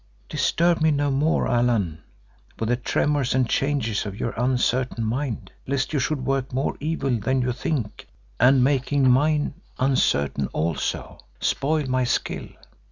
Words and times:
"Disturb 0.29 0.81
me 0.81 0.89
no 0.89 1.11
more, 1.11 1.47
Allan, 1.47 2.01
with 2.57 2.69
the 2.69 2.75
tremors 2.75 3.35
and 3.35 3.47
changes 3.47 4.03
of 4.03 4.19
your 4.19 4.31
uncertain 4.31 5.03
mind, 5.03 5.51
lest 5.67 5.93
you 5.93 5.99
should 5.99 6.25
work 6.25 6.51
more 6.51 6.75
evil 6.79 7.19
than 7.19 7.43
you 7.43 7.51
think, 7.51 8.07
and 8.39 8.63
making 8.63 9.07
mine 9.07 9.53
uncertain 9.77 10.47
also, 10.53 11.19
spoil 11.39 11.85
my 11.85 12.03
skill. 12.03 12.47